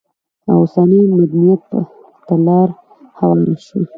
او 0.47 0.55
اوسني 0.61 1.01
مدنيت 1.15 1.61
ته 2.27 2.35
لار 2.45 2.69
هواره 3.19 3.55
شوه؛ 3.65 3.85